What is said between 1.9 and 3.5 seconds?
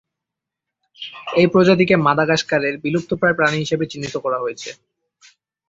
মাদাগাস্কারের বিলুপ্তপ্রায়